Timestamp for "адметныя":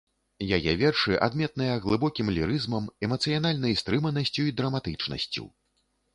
1.27-1.75